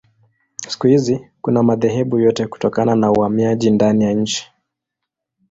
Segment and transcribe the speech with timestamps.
[0.69, 4.51] Siku hizi kuna madhehebu yote kutokana na uhamiaji ndani ya nchi.